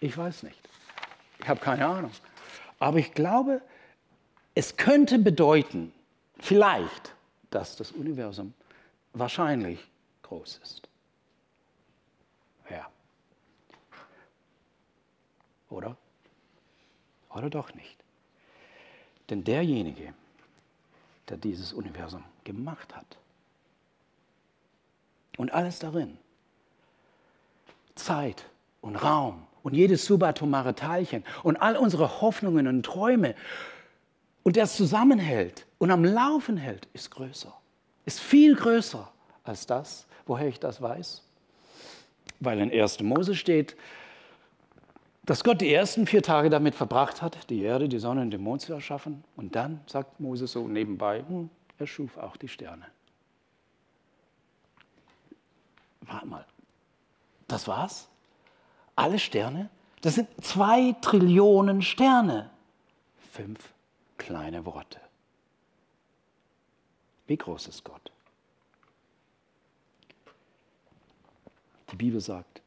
[0.00, 0.58] Ich weiß nicht.
[1.40, 2.10] Ich habe keine Ahnung.
[2.78, 3.62] Aber ich glaube,
[4.54, 5.92] es könnte bedeuten,
[6.38, 7.14] vielleicht,
[7.50, 8.54] dass das Universum
[9.18, 9.80] wahrscheinlich
[10.22, 10.88] groß ist.
[12.70, 12.86] Ja.
[15.70, 15.96] Oder?
[17.34, 17.96] Oder doch nicht?
[19.30, 20.14] Denn derjenige,
[21.28, 23.16] der dieses Universum gemacht hat
[25.36, 26.16] und alles darin,
[27.94, 28.46] Zeit
[28.80, 33.34] und Raum und jedes subatomare Teilchen und all unsere Hoffnungen und Träume
[34.44, 37.52] und der es zusammenhält und am Laufen hält, ist größer,
[38.06, 39.12] ist viel größer
[39.44, 41.22] als das, woher ich das weiß.
[42.40, 43.00] Weil in 1.
[43.00, 43.76] Mose steht,
[45.24, 48.40] dass Gott die ersten vier Tage damit verbracht hat, die Erde, die Sonne und den
[48.40, 49.24] Mond zu erschaffen.
[49.34, 52.86] Und dann sagt Moses so nebenbei, hm, er schuf auch die Sterne.
[56.02, 56.46] Warte mal,
[57.48, 58.08] das war's?
[58.94, 59.68] Alle Sterne?
[60.00, 62.50] Das sind zwei Trillionen Sterne.
[63.32, 63.72] Fünf
[64.16, 65.00] kleine Worte.
[67.26, 68.10] Wie groß ist Gott?
[71.90, 72.62] Die Bibel sagt,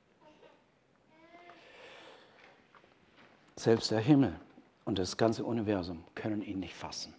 [3.56, 4.40] Selbst der Himmel
[4.86, 7.14] und das ganze Universum können ihn nicht fassen.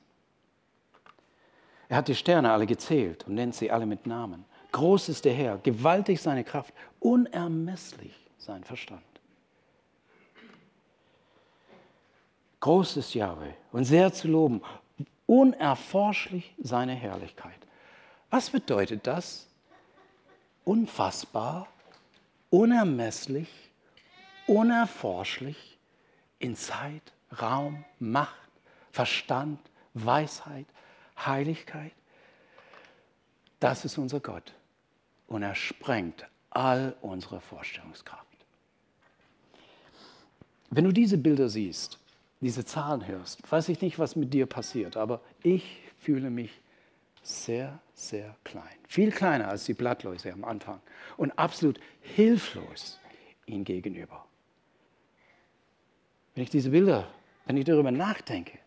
[1.90, 4.46] Er hat die Sterne alle gezählt und nennt sie alle mit Namen.
[4.72, 9.02] Groß ist der Herr, gewaltig seine Kraft, unermesslich sein Verstand.
[12.60, 14.62] Groß ist Yahweh und sehr zu loben,
[15.30, 17.60] unerforschlich seine Herrlichkeit.
[18.30, 19.46] Was bedeutet das?
[20.64, 21.68] Unfassbar,
[22.50, 23.48] unermesslich,
[24.48, 25.78] unerforschlich
[26.40, 28.50] in Zeit, Raum, Macht,
[28.90, 29.60] Verstand,
[29.94, 30.66] Weisheit,
[31.16, 31.92] Heiligkeit.
[33.60, 34.52] Das ist unser Gott.
[35.28, 38.26] Und er sprengt all unsere Vorstellungskraft.
[40.70, 42.00] Wenn du diese Bilder siehst,
[42.40, 46.60] diese Zahlen hörst, weiß ich nicht, was mit dir passiert, aber ich fühle mich
[47.22, 48.64] sehr, sehr klein.
[48.88, 50.80] Viel kleiner als die Blattläuse am Anfang
[51.16, 52.98] und absolut hilflos
[53.46, 54.24] ihm gegenüber.
[56.34, 57.08] Wenn ich diese Bilder,
[57.46, 58.58] wenn ich darüber nachdenke,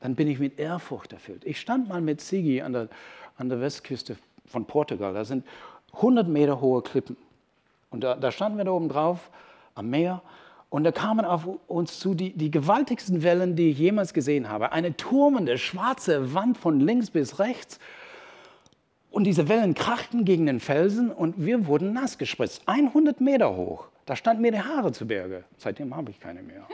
[0.00, 1.44] dann bin ich mit Ehrfurcht erfüllt.
[1.44, 2.88] Ich stand mal mit Sigi an der,
[3.36, 4.16] an der Westküste
[4.46, 5.14] von Portugal.
[5.14, 5.46] Da sind
[5.94, 7.16] 100 Meter hohe Klippen.
[7.90, 9.30] Und da, da standen wir da oben drauf
[9.74, 10.22] am Meer.
[10.68, 14.72] Und da kamen auf uns zu die, die gewaltigsten Wellen, die ich jemals gesehen habe.
[14.72, 17.78] Eine turmende, schwarze Wand von links bis rechts.
[19.10, 22.62] Und diese Wellen krachten gegen den Felsen und wir wurden nass gespritzt.
[22.66, 23.88] 100 Meter hoch.
[24.04, 25.44] Da standen mir die Haare zu Berge.
[25.56, 26.66] Seitdem habe ich keine mehr.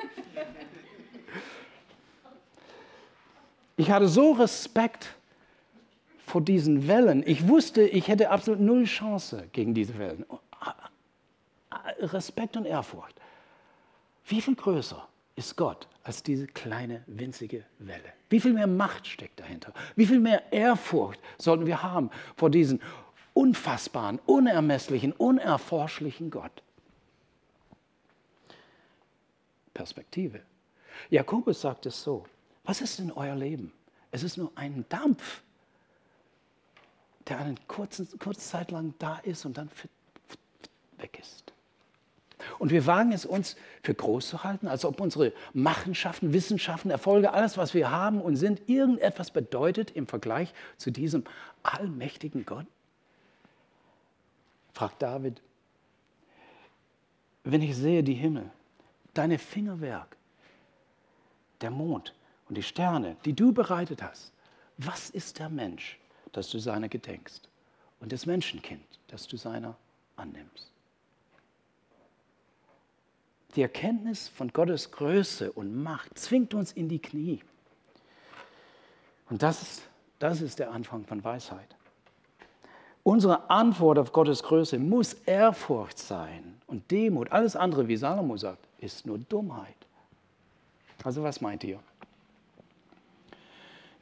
[3.77, 5.15] Ich hatte so Respekt
[6.27, 7.23] vor diesen Wellen.
[7.27, 10.25] Ich wusste, ich hätte absolut null Chance gegen diese Wellen.
[12.01, 13.22] Respekt und Ehrfurcht.
[14.27, 18.13] Wie viel größer ist Gott als diese kleine, winzige Welle.
[18.29, 19.73] Wie viel mehr Macht steckt dahinter?
[19.97, 22.81] Wie viel mehr Ehrfurcht sollten wir haben vor diesem
[23.35, 26.63] unfassbaren, unermesslichen, unerforschlichen Gott?
[29.73, 30.43] Perspektive.
[31.09, 32.27] Jakobus sagt es so,
[32.65, 33.73] was ist denn euer Leben?
[34.11, 35.43] Es ist nur ein Dampf,
[37.29, 39.71] der eine kurze, kurze Zeit lang da ist und dann
[40.99, 41.53] weg ist.
[42.59, 47.33] Und wir wagen es uns für groß zu halten, als ob unsere Machenschaften, Wissenschaften, Erfolge,
[47.33, 51.25] alles, was wir haben und sind, irgendetwas bedeutet im Vergleich zu diesem
[51.63, 52.67] allmächtigen Gott?
[54.73, 55.43] Fragt David,
[57.45, 58.51] wenn ich sehe die Himmel,
[59.15, 60.17] deine Fingerwerk,
[61.61, 62.15] der Mond
[62.49, 64.33] und die Sterne, die du bereitet hast,
[64.79, 65.99] was ist der Mensch,
[66.33, 67.49] dass du seiner gedenkst
[68.01, 69.77] und das Menschenkind, dass du seiner
[70.17, 70.72] annimmst?
[73.55, 77.41] Die Erkenntnis von Gottes Größe und Macht zwingt uns in die Knie.
[79.29, 79.83] Und das ist,
[80.19, 81.77] das ist der Anfang von Weisheit.
[83.03, 87.33] Unsere Antwort auf Gottes Größe muss Ehrfurcht sein und Demut.
[87.33, 89.75] Alles andere, wie Salomo sagt, ist nur Dummheit.
[91.03, 91.81] Also was meint ihr?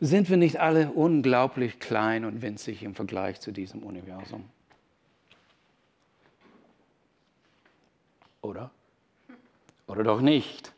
[0.01, 4.45] Sind wir nicht alle unglaublich klein und winzig im Vergleich zu diesem Universum?
[8.43, 8.71] Oder?
[9.91, 10.73] Oder doch nicht?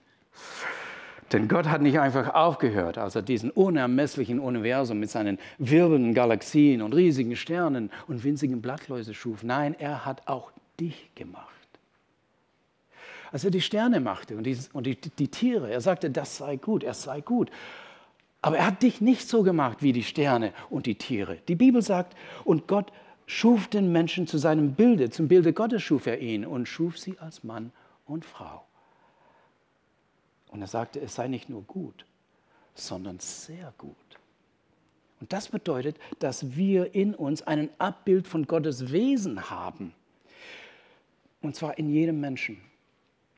[1.32, 6.80] Denn Gott hat nicht einfach aufgehört, als er diesen unermesslichen Universum mit seinen wirbelnden Galaxien
[6.80, 9.42] und riesigen Sternen und winzigen Blattläuse schuf.
[9.42, 11.46] Nein, er hat auch dich gemacht.
[13.30, 16.56] Als er die Sterne machte und, die, und die, die Tiere, er sagte, das sei
[16.56, 17.50] gut, er sei gut.
[18.40, 21.38] Aber er hat dich nicht so gemacht wie die Sterne und die Tiere.
[21.48, 22.92] Die Bibel sagt, und Gott
[23.26, 27.18] schuf den Menschen zu seinem Bilde, zum Bilde Gottes schuf er ihn und schuf sie
[27.18, 27.72] als Mann
[28.06, 28.64] und Frau.
[30.52, 32.04] Und er sagte, es sei nicht nur gut,
[32.74, 33.96] sondern sehr gut.
[35.18, 39.94] Und das bedeutet, dass wir in uns ein Abbild von Gottes Wesen haben.
[41.40, 42.60] Und zwar in jedem Menschen.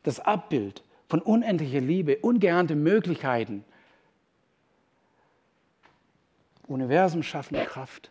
[0.03, 3.65] Das Abbild von unendlicher Liebe, ungeahnte Möglichkeiten,
[6.67, 8.11] Universum schaffende Kraft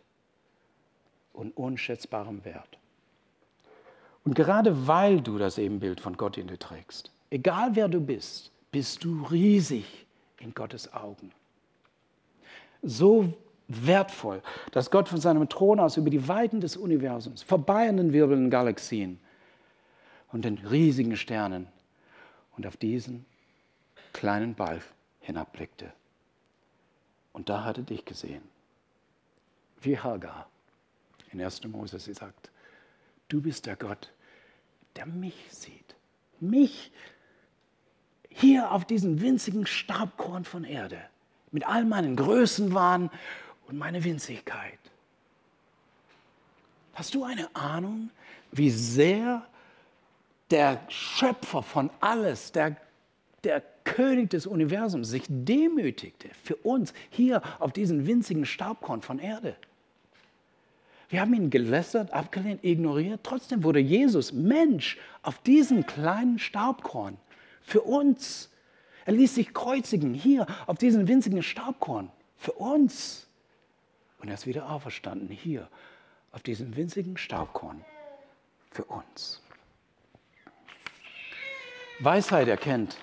[1.34, 2.78] und unschätzbarem Wert.
[4.24, 8.53] Und gerade weil du das Ebenbild von Gott in dir trägst, egal wer du bist,
[8.74, 9.86] bist du riesig
[10.40, 11.32] in Gottes Augen.
[12.82, 13.32] So
[13.68, 18.12] wertvoll, dass Gott von seinem Thron aus über die Weiten des Universums, vorbei an den
[18.14, 19.20] wirbelnden Galaxien
[20.32, 21.68] und den riesigen Sternen
[22.58, 23.26] und auf diesen
[24.12, 24.82] kleinen Ball
[25.22, 25.94] hinabblickte.
[27.32, 28.44] Und da hatte dich gesehen.
[29.82, 30.50] Wie Hagar
[31.32, 31.64] in 1.
[31.66, 32.50] Mose, sie sagt,
[33.28, 34.12] du bist der Gott,
[34.96, 35.96] der mich sieht.
[36.40, 36.92] Mich,
[38.34, 41.00] hier auf diesem winzigen Staubkorn von Erde,
[41.52, 43.10] mit all meinen Größenwahn
[43.67, 44.80] und meiner Winzigkeit.
[46.93, 48.10] Hast du eine Ahnung,
[48.52, 49.43] wie sehr
[50.52, 52.78] der Schöpfer von alles, der,
[53.43, 59.56] der König des Universums sich demütigte für uns hier auf diesem winzigen Staubkorn von Erde?
[61.10, 63.22] Wir haben ihn gelästert, abgelehnt, ignoriert.
[63.24, 67.17] Trotzdem wurde Jesus Mensch auf diesem kleinen Staubkorn.
[67.63, 68.49] Für uns.
[69.06, 72.12] Er ließ sich kreuzigen hier auf diesem winzigen Staubkorn.
[72.38, 73.28] Für uns.
[74.19, 75.67] Und er ist wieder auferstanden hier
[76.32, 77.84] auf diesem winzigen Staubkorn.
[78.71, 79.41] Für uns.
[81.99, 82.97] Weisheit erkennt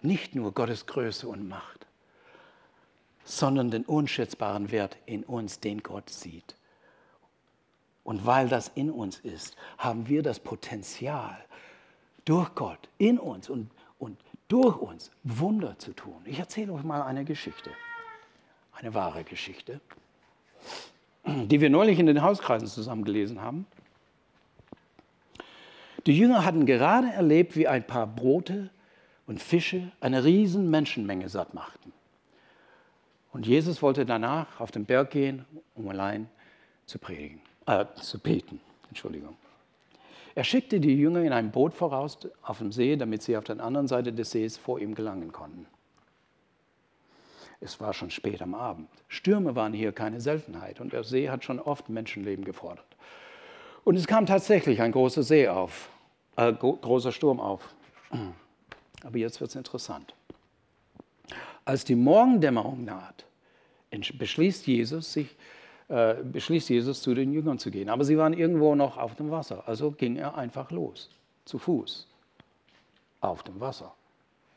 [0.00, 1.86] nicht nur Gottes Größe und Macht,
[3.24, 6.56] sondern den unschätzbaren Wert in uns, den Gott sieht.
[8.04, 11.36] Und weil das in uns ist, haben wir das Potenzial,
[12.24, 13.70] durch Gott, in uns und
[14.52, 16.20] durch uns Wunder zu tun.
[16.26, 17.70] Ich erzähle euch mal eine Geschichte,
[18.74, 19.80] eine wahre Geschichte,
[21.24, 23.66] die wir neulich in den Hauskreisen zusammen gelesen haben.
[26.04, 28.68] Die Jünger hatten gerade erlebt, wie ein paar Brote
[29.26, 31.90] und Fische eine riesen Menschenmenge satt machten.
[33.32, 36.28] Und Jesus wollte danach auf den Berg gehen, um allein
[36.84, 38.60] zu predigen, äh, zu beten.
[38.90, 39.34] Entschuldigung.
[40.34, 43.60] Er schickte die Jünger in ein Boot voraus auf dem See, damit sie auf der
[43.60, 45.66] anderen Seite des Sees vor ihm gelangen konnten.
[47.60, 48.88] Es war schon spät am Abend.
[49.08, 52.84] Stürme waren hier keine Seltenheit und der See hat schon oft Menschenleben gefordert.
[53.84, 55.88] Und es kam tatsächlich ein großer See auf,
[56.36, 57.74] äh, großer Sturm auf.
[59.04, 60.14] Aber jetzt wird es interessant.
[61.64, 63.24] Als die Morgendämmerung naht,
[63.90, 65.36] beschließt Jesus, sich
[65.92, 67.90] äh, beschließt Jesus, zu den Jüngern zu gehen.
[67.90, 69.64] Aber sie waren irgendwo noch auf dem Wasser.
[69.66, 71.10] Also ging er einfach los,
[71.44, 72.08] zu Fuß,
[73.20, 73.94] auf dem Wasser.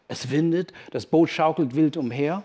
[0.07, 2.43] Es windet, das Boot schaukelt wild umher.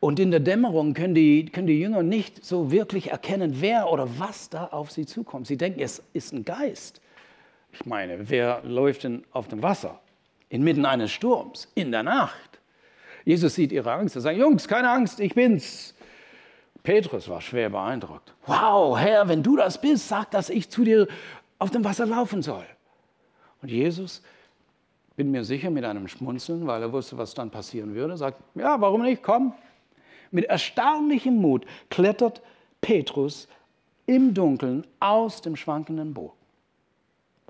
[0.00, 4.08] Und in der Dämmerung können die, können die Jünger nicht so wirklich erkennen, wer oder
[4.18, 5.46] was da auf sie zukommt.
[5.46, 7.00] Sie denken, es ist ein Geist.
[7.70, 10.00] Ich meine, wer läuft denn auf dem Wasser?
[10.48, 12.58] Inmitten eines Sturms, in der Nacht.
[13.24, 14.16] Jesus sieht ihre Angst.
[14.16, 15.95] Er sagt, Jungs, keine Angst, ich bin's.
[16.86, 18.32] Petrus war schwer beeindruckt.
[18.46, 21.08] Wow, Herr, wenn du das bist, sag, dass ich zu dir
[21.58, 22.64] auf dem Wasser laufen soll.
[23.60, 24.22] Und Jesus,
[25.16, 28.80] bin mir sicher, mit einem Schmunzeln, weil er wusste, was dann passieren würde, sagt, ja,
[28.80, 29.52] warum nicht, komm.
[30.30, 32.40] Mit erstaunlichem Mut klettert
[32.80, 33.48] Petrus
[34.06, 36.34] im Dunkeln aus dem schwankenden Boot.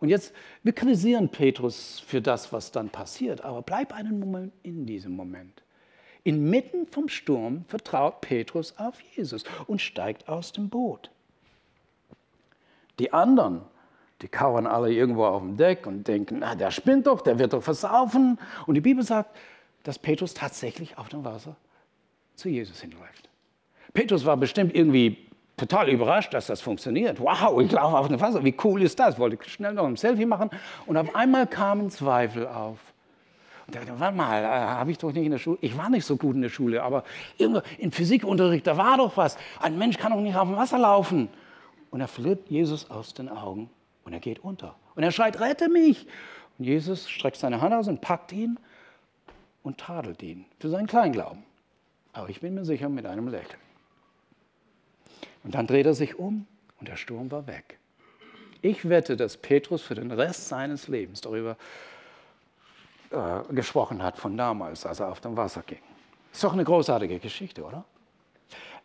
[0.01, 4.87] Und jetzt, wir kritisieren Petrus für das, was dann passiert, aber bleib einen Moment in
[4.87, 5.63] diesem Moment.
[6.27, 11.11] Inmitten vom Sturm vertraut Petrus auf Jesus und steigt aus dem Boot.
[12.99, 13.63] Die anderen,
[14.23, 17.53] die kauern alle irgendwo auf dem Deck und denken, na, der spinnt doch, der wird
[17.53, 18.41] doch versaufen.
[18.67, 19.37] Und die Bibel sagt,
[19.85, 21.55] dass Petrus tatsächlich auf dem Wasser
[22.35, 23.29] zu Jesus hinläuft.
[23.93, 27.21] Petrus war bestimmt irgendwie total überrascht, dass das funktioniert.
[27.21, 29.17] Wow, ich laufe auf dem Wasser, wie cool ist das?
[29.21, 30.51] Wollte schnell noch ein Selfie machen
[30.87, 32.81] und auf einmal kamen Zweifel auf.
[33.67, 35.91] Und ich dachte, warte mal, äh, habe ich doch nicht in der Schule, ich war
[35.91, 37.05] nicht so gut in der Schule, aber
[37.37, 39.37] irgendwo im Physikunterricht, da war doch was.
[39.61, 41.29] Ein Mensch kann doch nicht auf dem Wasser laufen.
[41.91, 43.71] Und er verliert Jesus aus den Augen
[44.05, 44.77] und er geht unter.
[44.95, 46.07] Und er schreit, rette mich.
[46.59, 48.59] Und Jesus streckt seine Hand aus und packt ihn
[49.63, 51.43] und tadelt ihn für seinen Kleinglauben.
[52.13, 53.61] Aber ich bin mir sicher mit einem Lächeln.
[55.43, 56.47] Und dann dreht er sich um
[56.81, 57.79] und der Sturm war weg.
[58.63, 61.57] Ich wette, dass Petrus für den Rest seines Lebens darüber
[63.11, 65.83] äh, gesprochen hat, von damals, als er auf dem Wasser ging.
[66.33, 67.85] Ist doch eine großartige Geschichte, oder?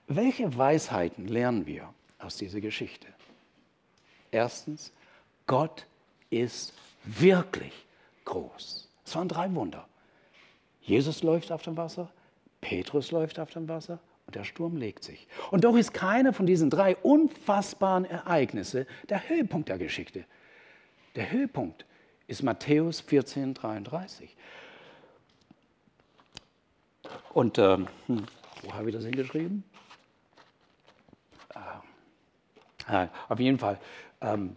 [0.08, 3.08] Welche Weisheiten lernen wir aus dieser Geschichte?
[4.32, 4.92] Erstens,
[5.48, 5.86] Gott
[6.30, 7.74] ist wirklich
[8.26, 8.90] groß.
[9.06, 9.88] Es waren drei Wunder.
[10.82, 12.10] Jesus läuft auf dem Wasser,
[12.62, 15.28] Petrus läuft auf dem Wasser und der Sturm legt sich.
[15.52, 20.26] Und doch ist keiner von diesen drei unfassbaren Ereignisse der Höhepunkt der Geschichte.
[21.16, 21.86] Der Höhepunkt
[22.32, 24.36] ist Matthäus 14, 33.
[27.34, 28.24] Und ähm, hm,
[28.64, 29.64] wo habe ich das hingeschrieben?
[32.88, 33.78] Ah, auf jeden Fall.
[34.22, 34.56] Ähm,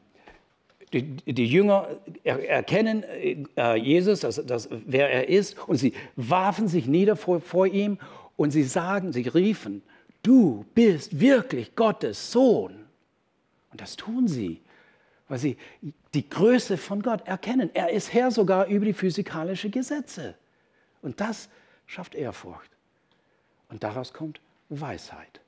[0.92, 1.88] die, die, Jünger
[2.22, 7.66] erkennen äh, Jesus, dass, dass, wer er ist, und sie warfen sich nieder vor, vor
[7.66, 7.98] ihm
[8.36, 9.82] und sie sagen, sie riefen,
[10.22, 12.74] du bist wirklich Gottes Sohn.
[13.72, 14.60] Und das tun sie,
[15.28, 15.56] weil sie
[16.12, 17.70] die Größe von Gott erkennen.
[17.74, 20.34] Er ist Herr sogar über die physikalischen Gesetze.
[21.02, 21.48] Und das
[21.86, 22.70] schafft Ehrfurcht.
[23.68, 25.40] Und daraus kommt Weisheit.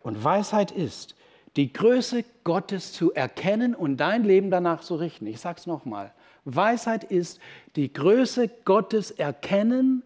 [0.00, 1.14] Und Weisheit ist,
[1.56, 5.26] die Größe Gottes zu erkennen und dein Leben danach zu richten.
[5.26, 6.12] Ich sage es nochmal.
[6.44, 7.40] Weisheit ist
[7.74, 10.02] die Größe Gottes erkennen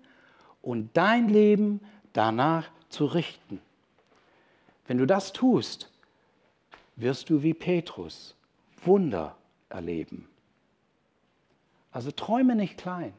[0.63, 1.81] und dein Leben
[2.13, 3.61] danach zu richten.
[4.87, 5.91] Wenn du das tust,
[6.97, 8.35] wirst du wie Petrus
[8.85, 9.37] Wunder
[9.69, 10.29] erleben.
[11.91, 13.13] Also träume nicht klein,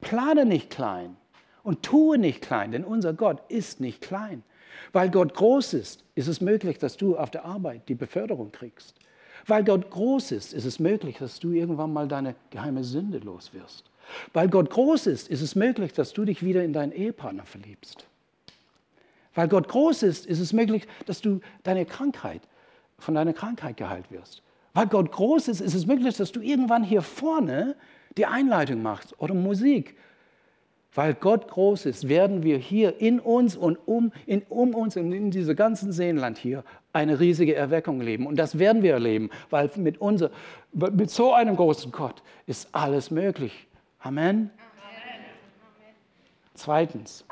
[0.00, 1.16] plane nicht klein
[1.62, 4.42] und tue nicht klein, denn unser Gott ist nicht klein.
[4.92, 8.94] Weil Gott groß ist, ist es möglich, dass du auf der Arbeit die Beförderung kriegst.
[9.46, 13.52] Weil Gott groß ist, ist es möglich, dass du irgendwann mal deine geheime Sünde los
[13.54, 13.90] wirst.
[14.32, 18.06] Weil Gott groß ist, ist es möglich, dass du dich wieder in deinen Ehepartner verliebst.
[19.34, 22.42] Weil Gott groß ist, ist es möglich, dass du deine Krankheit,
[22.98, 24.42] von deiner Krankheit geheilt wirst.
[24.76, 27.76] Weil Gott groß ist, ist es möglich, dass du irgendwann hier vorne
[28.18, 29.96] die Einleitung machst oder Musik.
[30.94, 35.12] Weil Gott groß ist, werden wir hier in uns und um, in, um uns und
[35.12, 36.62] in diesem ganzen Seenland hier
[36.92, 38.26] eine riesige Erweckung leben.
[38.26, 40.30] Und das werden wir erleben, weil mit, unser,
[40.72, 43.66] mit so einem großen Gott ist alles möglich.
[44.00, 44.28] Amen.
[44.28, 44.50] Amen.
[46.52, 47.24] Zweitens,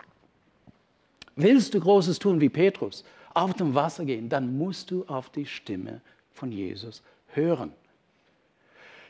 [1.37, 3.04] willst du Großes tun wie Petrus,
[3.35, 6.00] auf dem Wasser gehen, dann musst du auf die Stimme
[6.33, 7.02] von Jesus
[7.37, 7.73] hören.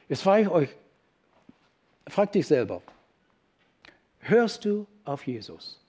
[0.09, 0.69] Jetzt frage ich euch,
[2.07, 2.83] frag dich selber,
[4.21, 5.81] hörst du auf Jesus?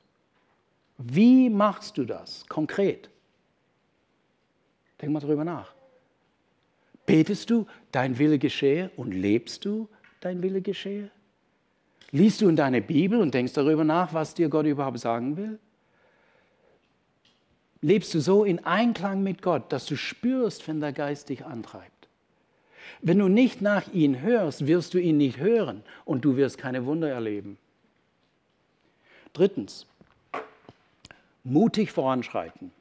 [0.97, 3.09] Wie machst du das konkret?
[5.01, 5.73] Denk mal drüber nach.
[7.05, 9.89] Betest du, dein Wille geschehe und lebst du,
[10.21, 11.11] dein Wille geschehe?
[12.11, 15.59] Liest du in deine Bibel und denkst darüber nach, was dir Gott überhaupt sagen will?
[17.81, 21.91] Lebst du so in Einklang mit Gott, dass du spürst, wenn der Geist dich antreibt?
[23.01, 26.85] Wenn du nicht nach ihm hörst, wirst du ihn nicht hören und du wirst keine
[26.85, 27.57] Wunder erleben.
[29.33, 29.85] Drittens,
[31.43, 32.71] mutig voranschreiten.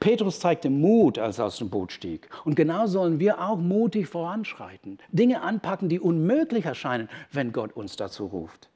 [0.00, 2.28] Petrus zeigte Mut, als er aus dem Boot stieg.
[2.44, 4.98] Und genau sollen wir auch mutig voranschreiten.
[5.12, 8.68] Dinge anpacken, die unmöglich erscheinen, wenn Gott uns dazu ruft.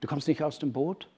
[0.00, 1.08] Du kommst nicht aus dem Boot?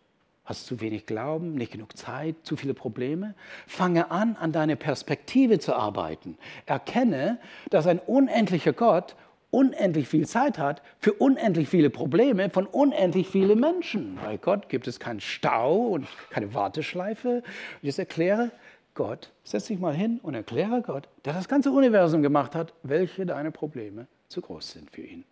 [0.45, 3.34] Hast zu wenig Glauben, nicht genug Zeit, zu viele Probleme?
[3.66, 6.36] Fange an, an deiner Perspektive zu arbeiten.
[6.66, 7.38] Erkenne,
[7.70, 9.14] dass ein unendlicher Gott
[9.53, 14.16] unendlich viel Zeit hat für unendlich viele Probleme von unendlich vielen Menschen.
[14.16, 17.43] Bei Gott gibt es keinen Stau und keine Warteschleife.
[17.82, 18.51] Ich jetzt erkläre
[18.95, 23.26] Gott, setz dich mal hin und erkläre Gott, der das ganze Universum gemacht hat, welche
[23.26, 25.24] deine Probleme zu groß sind für ihn.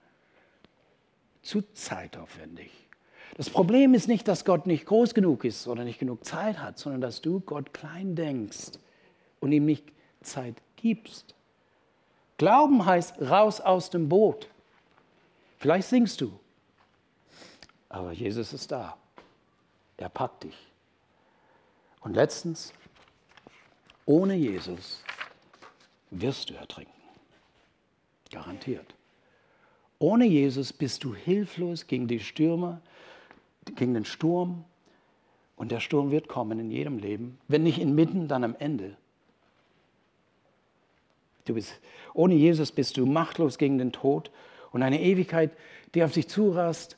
[1.42, 2.89] Zu zeitaufwendig.
[3.41, 6.78] Das Problem ist nicht, dass Gott nicht groß genug ist oder nicht genug Zeit hat,
[6.78, 8.72] sondern dass du Gott klein denkst
[9.41, 9.82] und ihm nicht
[10.20, 11.34] Zeit gibst.
[12.36, 14.47] Glauben heißt raus aus dem Boot.
[15.57, 16.38] Vielleicht singst du,
[17.88, 18.99] aber Jesus ist da.
[19.97, 20.59] Er packt dich.
[22.01, 22.74] Und letztens,
[24.05, 25.03] ohne Jesus
[26.11, 26.93] wirst du ertrinken.
[28.30, 28.95] Garantiert.
[29.99, 32.82] Ohne Jesus bist du hilflos gegen die Stürme,
[33.76, 34.64] gegen den Sturm.
[35.56, 37.38] Und der Sturm wird kommen in jedem Leben.
[37.48, 38.96] Wenn nicht inmitten, dann am Ende.
[41.44, 41.80] Du bist,
[42.14, 44.30] ohne Jesus bist du machtlos gegen den Tod
[44.72, 45.50] und eine Ewigkeit,
[45.94, 46.96] die auf dich zurast,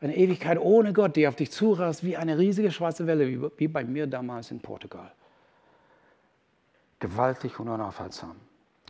[0.00, 3.68] eine Ewigkeit ohne Gott, die auf dich zurast, wie eine riesige schwarze Welle, wie, wie
[3.68, 5.12] bei mir damals in Portugal.
[7.00, 8.36] Gewaltig und unaufhaltsam.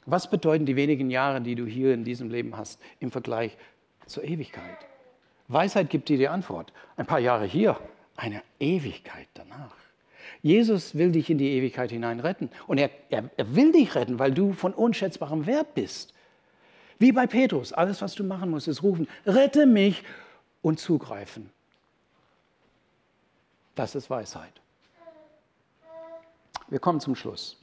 [0.04, 3.56] Was bedeuten die wenigen Jahre, die du hier in diesem Leben hast, im Vergleich
[4.06, 4.86] zur Ewigkeit?
[5.49, 6.72] Weisheit gibt dir die Antwort.
[6.97, 7.78] Ein paar Jahre hier,
[8.16, 9.74] eine Ewigkeit danach.
[10.42, 12.51] Jesus will dich in die Ewigkeit hinein retten.
[12.66, 16.12] Und er, er, er will dich retten, weil du von unschätzbarem Wert bist.
[16.99, 20.03] Wie bei Petrus, alles, was du machen musst, ist rufen, rette mich
[20.62, 21.51] und zugreifen.
[23.74, 24.53] Das ist Weisheit.
[26.68, 27.62] Wir kommen zum Schluss.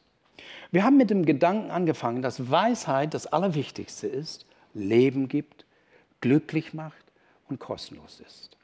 [0.71, 5.65] Wir haben mit dem Gedanken angefangen, dass Weisheit das Allerwichtigste ist, Leben gibt,
[6.21, 7.03] glücklich macht
[7.49, 8.57] und kostenlos ist.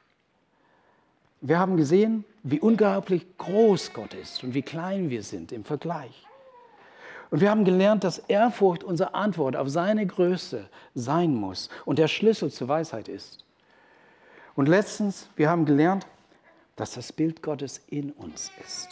[1.40, 6.26] Wir haben gesehen, wie unglaublich groß Gott ist und wie klein wir sind im Vergleich.
[7.30, 12.08] Und wir haben gelernt, dass Ehrfurcht unsere Antwort auf seine Größe sein muss und der
[12.08, 13.44] Schlüssel zur Weisheit ist.
[14.56, 16.06] Und letztens, wir haben gelernt,
[16.76, 18.88] dass das Bild Gottes in uns ist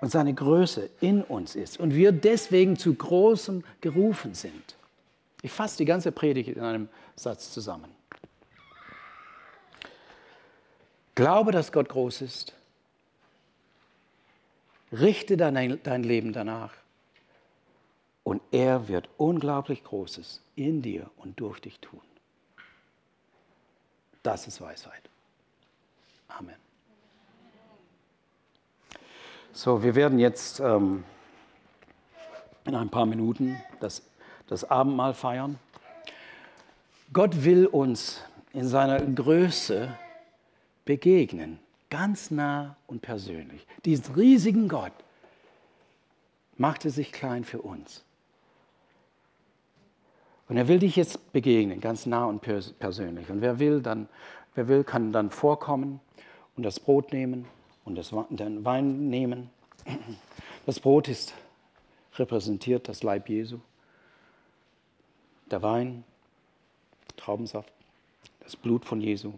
[0.00, 4.76] und seine Größe in uns ist und wir deswegen zu Großem gerufen sind.
[5.42, 7.95] Ich fasse die ganze Predigt in einem Satz zusammen.
[11.16, 12.52] Glaube, dass Gott groß ist.
[14.92, 16.72] Richte dein, dein Leben danach.
[18.22, 22.00] Und er wird unglaublich Großes in dir und durch dich tun.
[24.22, 25.08] Das ist Weisheit.
[26.28, 26.56] Amen.
[29.52, 31.04] So, wir werden jetzt ähm,
[32.66, 34.02] in ein paar Minuten das,
[34.48, 35.58] das Abendmahl feiern.
[37.12, 38.20] Gott will uns
[38.52, 39.96] in seiner Größe
[40.86, 41.58] begegnen,
[41.90, 43.66] ganz nah und persönlich.
[43.84, 44.92] Diesen riesigen Gott
[46.56, 48.02] machte sich klein für uns.
[50.48, 53.28] Und er will dich jetzt begegnen, ganz nah und persönlich.
[53.28, 54.08] Und wer will, dann,
[54.54, 56.00] wer will, kann dann vorkommen
[56.56, 57.46] und das Brot nehmen
[57.84, 59.50] und das, den Wein nehmen.
[60.64, 61.34] Das Brot ist
[62.14, 63.58] repräsentiert das Leib Jesu.
[65.50, 66.04] Der Wein,
[67.16, 67.72] Traubensaft,
[68.40, 69.34] das Blut von Jesu,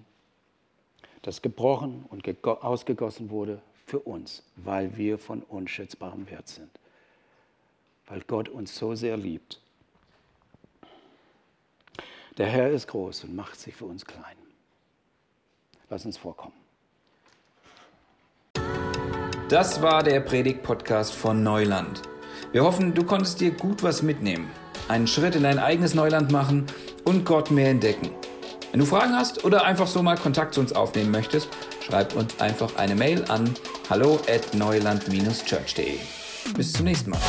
[1.22, 6.70] das gebrochen und ausgegossen wurde für uns, weil wir von unschätzbarem Wert sind,
[8.06, 9.60] weil Gott uns so sehr liebt.
[12.36, 14.36] Der Herr ist groß und macht sich für uns klein.
[15.90, 16.54] Lass uns vorkommen.
[19.48, 22.02] Das war der Predigt-Podcast von Neuland.
[22.52, 24.50] Wir hoffen, du konntest dir gut was mitnehmen,
[24.88, 26.66] einen Schritt in dein eigenes Neuland machen
[27.04, 28.10] und Gott mehr entdecken.
[28.70, 31.48] Wenn du Fragen hast oder einfach so mal Kontakt zu uns aufnehmen möchtest,
[31.86, 33.54] schreib uns einfach eine Mail an
[33.88, 35.98] hallo at neuland-church.de.
[36.54, 37.20] Bis zum nächsten Mal.